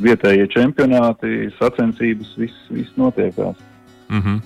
[0.02, 3.56] vietējie čempionāti, sacensības, viss, viss notiekās.
[4.08, 4.40] Uh -huh.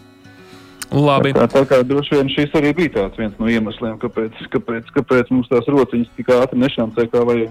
[0.92, 1.32] Labi.
[1.32, 5.48] Tā, tā kā droši vien šis arī bija viens no iemesliem, kāpēc, kāpēc, kāpēc mums
[5.48, 7.50] tās rociņas tik ātri nešancē kā vajag.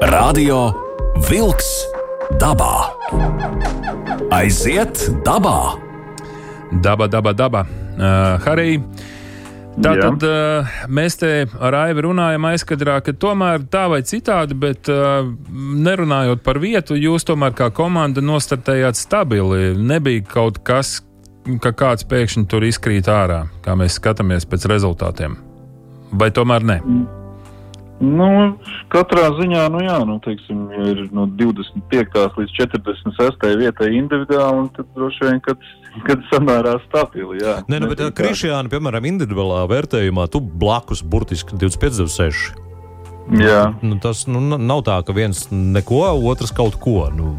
[0.00, 0.72] Radio
[1.28, 1.84] Wolks
[2.40, 2.88] dabā.
[4.32, 5.89] Aiziet dabā!
[6.70, 7.64] Daba, daba, daba.
[7.98, 8.78] Uh, Harī.
[9.80, 11.30] Tātad uh, mēs te
[11.62, 17.26] ar Aivu runājam aizkadrā, ka tomēr tā vai citādi, bet uh, nerunājot par vietu, jūs
[17.28, 19.70] tomēr kā komanda nostartējāt stabili.
[19.78, 20.98] Nebija kaut kas,
[21.62, 25.38] ka kāds pēkšņi tur izkrīt ārā, kā mēs skatāmies pēc rezultātiem.
[26.10, 26.80] Vai tomēr ne?
[28.00, 28.28] Nu,
[28.88, 32.16] katrā ziņā, nu jā, nu, teiksim, ir no 25.
[32.40, 33.44] līdz 46.
[33.60, 35.68] vietai individuāli, tad droši vien, kad,
[36.08, 37.58] kad samērā stabili, jā.
[37.68, 42.69] Nē, nu, bet Krišjāna, piemēram, individuālā vērtējumā, tu blakus burtiski 25, 26.
[43.30, 43.74] Jā.
[43.82, 47.04] Nu, tas nu, nav tā, ka viens neko, otrs kaut ko.
[47.14, 47.36] Nu,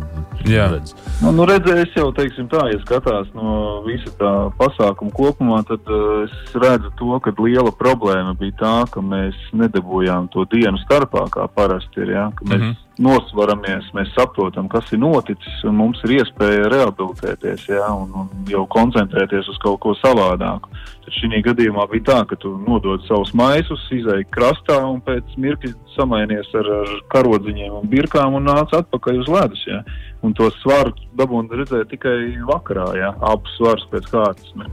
[0.48, 0.70] Jā.
[0.72, 0.94] redz.
[1.22, 6.24] Nu, nu redzēs jau, teiksim tā, ja skatās no visa tā pasākuma kopumā, tad uh,
[6.26, 11.46] es redzu to, ka liela problēma bija tā, ka mēs nedabūjām to dienu starpā, kā
[11.52, 12.80] parasti ir, jā, ka mēs Mhm.
[13.00, 18.66] Nosvaramies, mēs saprotam, kas ir noticis, un mums ir iespēja rehabilitēties, jā, un, un jau
[18.72, 20.72] koncentrēties uz kaut ko savādāku.
[21.06, 25.74] Tad šī gadījumā bija tā, ka tu nodod savus maisus, izēji krastā un pēc mirkļa
[25.96, 29.66] samainies ar, ar karodziņiem un birkām un nāc atpakaļ uz ledus.
[29.68, 29.82] Jā.
[30.22, 34.52] Un to svaru dabūnu redzēja tikai vakarā, jā, abus svarus pēc kārtas.
[34.60, 34.68] Ne.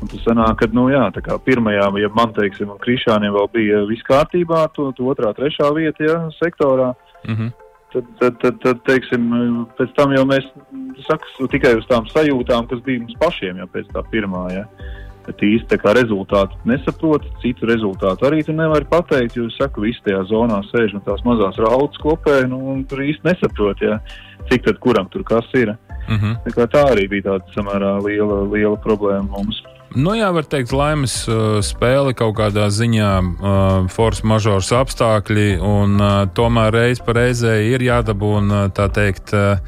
[0.00, 1.04] Un tas sanāk, ka, nu jā,
[1.44, 6.16] pirmajā, ja man, teiksim, Krišāniem vēl bija viss kārtībā, to, to otrā, trešā vieta, jā,
[6.40, 7.52] sektorā, Mhm.
[7.94, 9.30] Tad, tad, tad, tad teiksim,
[9.78, 10.46] pēc tam jau mēs
[11.06, 14.44] sakām tikai uz tām sajūtām, kas bija mums pašiem jau pēc tā pirmā.
[14.54, 14.66] Ja.
[15.24, 19.86] Bet īsti tā kā rezultātu nesaproti, citu rezultātu arī tu nevari pateikt, jo es saku,
[19.86, 24.00] visi tajā zonā sēž un tās mazās raudas kopē, nu, un tur īsti nesaproti, ja,
[24.50, 25.72] cik tad kuram tur kas ir.
[26.04, 26.42] Mhm.
[26.44, 29.62] Tā, kā tā arī bija tāda samērā liela, liela problēma mums.
[29.94, 35.94] Nu, jā, var teikt, laimes uh, spēle kaut kādā ziņā, uh, force mažors apstākļi, un
[36.02, 39.30] uh, tomēr reiz pa reizē ir jādabūna tā teikt.
[39.30, 39.62] Uh,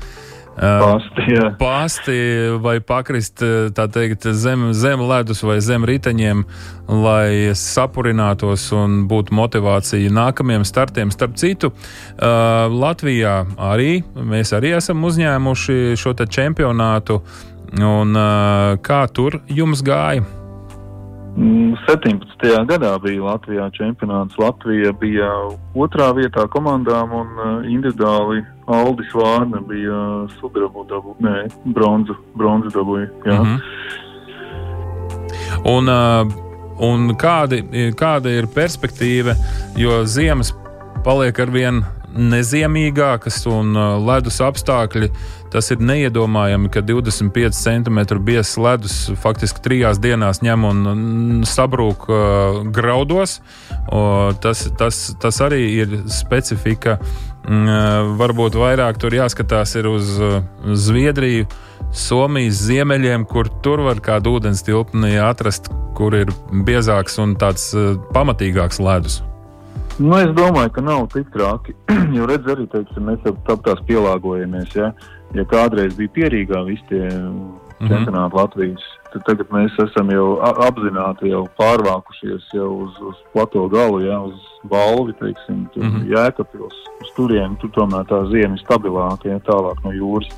[0.59, 1.53] uh, Pasti, jā.
[1.61, 2.19] Pāsti
[2.59, 6.43] vai pakrist uh, teikt, zem, zem ledus vai zem riteņiem,
[6.91, 11.15] lai sapurinātos un būtu motivācija nākamajiem startiem.
[11.15, 17.23] Starp citu, uh, Latvijā arī mēs arī esam uzņēmuši šo čempionātu.
[17.75, 20.23] Un, uh, kā tur jums gāja?
[21.37, 22.65] Mm, 17.
[22.65, 24.39] gadā bija Latvijā čempionāts.
[24.41, 25.29] Latvija bija
[25.77, 30.01] otrā vietā komandām un uh, individuāli Aldis Vārna bija
[30.39, 31.45] sudrabu dabu, nē,
[31.77, 33.11] bronzu, bronzu dabūja.
[33.27, 33.61] Mm Mhm.
[35.67, 35.89] Un,
[36.79, 37.63] un kādi,
[37.99, 39.35] kāda ir perspektīva,
[39.79, 40.53] jo ziemas
[41.05, 41.83] paliek ar vien
[42.17, 43.75] neziemīgākas un
[44.07, 45.11] ledus apstākļi.
[45.57, 50.83] Tas ir neiedomājami, ka 25 cm biezs ledus faktiski trijās dienās ņem un
[51.49, 53.39] sabrūk uh, graudos.
[53.89, 56.99] O, tas, tas, tas arī ir specifika.
[57.47, 60.43] Mm, uh, varbūt vairāk tur jāskatās uz uh,
[60.77, 61.49] Zviedriju,
[61.97, 66.35] Somijas ziemeļiem, kur tur var kādu ūdens tilpni atrast, kur ir
[66.69, 69.23] biezāks un tāds uh, pamatīgāks ledus.
[69.97, 71.73] Nu, es domāju, ka nav tik traki.
[72.17, 74.75] jo redz, arī teiksim, mēs jau tāpēc pielāgojamies.
[74.77, 74.93] Ja?
[75.37, 77.09] Ja kādreiz bija pierīgā visi tie
[77.77, 77.91] Mhm.
[77.91, 84.01] čempionāti Latvijas, tad tagad mēs esam jau apzināti jau pārvākušies jau uz, uz plato galu,
[84.01, 84.17] ja?
[84.25, 86.07] uz balvi, teiksim, tur Mhm.
[86.09, 87.59] jēkapils, uz turieni.
[87.61, 90.33] Tur tomēr tā ziema ir stabilāka, ja tālāk no jūras.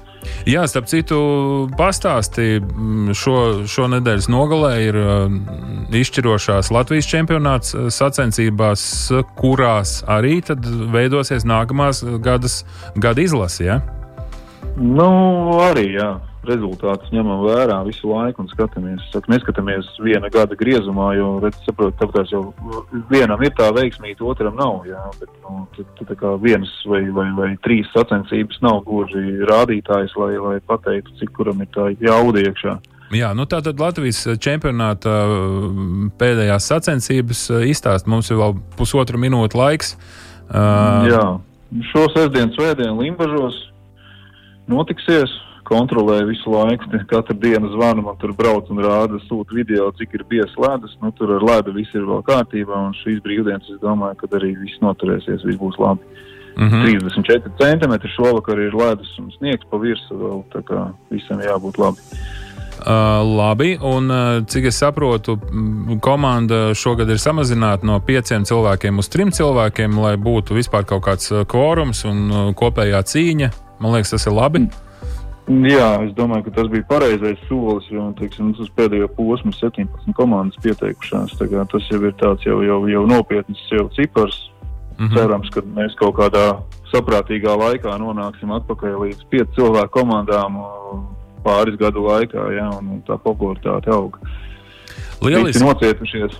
[0.46, 2.58] Jā, starp citu, pastāstīja,
[3.14, 5.30] šo, šo nedēļas nogalē ir uh,
[5.94, 10.42] izšķirošās Latvijas čempionāts uh, sacensībās, kurās arī
[10.90, 12.64] veidosies nākamās gadas,
[12.96, 13.64] gada izlase.
[13.64, 13.80] Ja?
[14.78, 15.10] Nu,
[15.66, 16.16] arī, jā.
[16.46, 19.02] Rezultātus ņemam vērā visu laiku un skatāmies.
[19.10, 22.44] Saku, neskatāmies viena gada griezumā, jo, redz, saprot, tāpēc jau
[23.10, 24.86] vienam ir tā veiksmīga, otram nav.
[24.88, 29.42] Jā, bet, nu, tad, tad, tā kā vienas vai, vai, vai trīs sacensības nav gluži
[29.50, 32.78] rādītājs, lai, lai pateiktu, cik kuram ir tā jauda iekšā.
[33.18, 35.68] Jā, nu tā tad Latvijas čempionāta uh,
[36.20, 38.08] pēdējās sacensības uh, izstāst.
[38.08, 39.96] Mums ir vēl pusotra minūte laiks.
[40.48, 41.24] Uh, Jā,
[41.90, 43.67] šo sestdienu, svētdienu Limbažos
[44.68, 45.35] notiksies.
[45.68, 50.24] Kontrolēju visu laiku, katru dienu zvanu, man tur brauc un rāda, sūta video, cik ir
[50.31, 50.94] biezs ledus.
[51.02, 54.54] Nu, tur ar ledu viss ir vēl kārtībā, un šīs brīvdienas, es domāju, ka arī
[54.57, 56.00] viss noturēsies, viss būs labi.
[56.57, 56.83] mm -hmm.
[56.85, 61.98] 34 centimetri šovakar ir ledus un sniegs pa virsmu vēl, tā kā visam jābūt labi.
[62.78, 65.38] Uh, labi, un uh, cik es saprotu,
[66.01, 71.32] komanda šogad ir samazināta no pieciem cilvēkiem uz trim cilvēkiem, lai būtu vispār kaut kāds
[71.32, 73.51] uh, kvorums un uh, kopējā cīņa.
[73.79, 74.66] Man liekas, tas ir labi.
[75.49, 80.61] Jā, es domāju, ka tas bija pareizais solis, jo teiksim, uz pēdējo posmu 17 komandas
[80.64, 81.39] pieteikušās.
[81.39, 84.37] Tas jau ir tāds jau, jau, jau nopietns jau cipars.
[84.99, 85.14] Mm -hmm.
[85.14, 86.59] Cerams, ka mēs kaut kādā
[86.93, 90.59] saprātīgā laikā nonāksim atpakaļ līdz pieciem cilvēku komandām
[91.45, 94.18] pāris gadu laikā, ja, un tā popularitāte aug.
[95.22, 96.33] Lieliski nocietušies.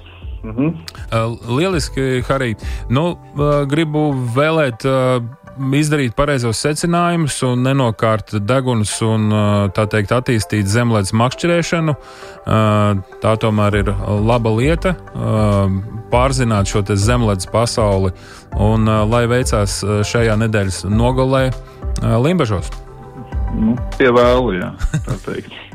[0.43, 0.69] -hmm.
[1.13, 2.55] uh, lieliski, Harī.
[2.89, 5.23] Nu, uh, gribu vēlēt uh,
[5.79, 9.29] izdarīt pareizos secinājumus un nenokārt deguns un
[9.75, 11.95] tā teikt attīstīt zemledus makšķerēšanu.
[13.23, 13.93] Tā tomēr ir
[14.31, 14.95] laba lieta
[16.13, 18.15] pārzināt šo zemledus pasauli
[18.57, 21.49] un lai veicās šajā nedēļas nogalē
[21.99, 22.71] Limbažos.
[23.59, 24.75] Nu, pie vēlu, jā,
[25.07, 25.57] tā teikt.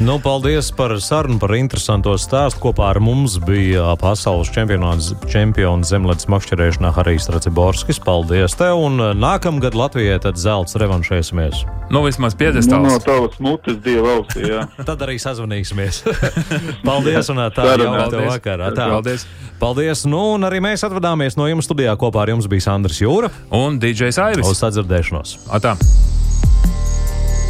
[0.00, 2.60] Nu, paldies par sarunu, par interesanto stāstu.
[2.62, 7.98] Kopā ar mums bija pasaules čempions zemlētas makšķerēšanā Harijs Raciborskis.
[8.06, 8.78] Paldies tev!
[8.78, 11.64] Un nākamgad Latvijai tad zelts revanšēsimies.
[11.90, 14.62] Nu, vismaz 50 nu, no tavas mutes dieva ausī, jā.
[14.88, 16.04] tad arī sazvanīsimies.
[16.88, 18.70] paldies un tā jauka vakarā.
[18.78, 18.88] Tā.
[18.94, 19.26] Paldies!
[19.58, 20.06] Paldies!
[20.06, 21.98] Nu, un arī mēs atvadāmies no jums studijā.
[21.98, 24.46] Kopā ar jums bija Sandrs Jūra un DJs Aivis.
[24.46, 25.40] Uz sadzirdēšanos!
[25.58, 25.74] Atā.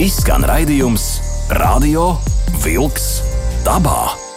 [0.01, 2.19] Izskan raidījums Radio
[2.61, 3.23] Vilks
[3.65, 4.28] dabā!